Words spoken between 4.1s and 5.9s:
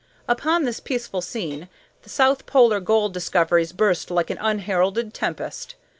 an unheralded tempest.